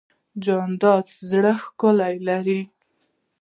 [0.43, 2.61] جانداد د زړه ښکلا لري.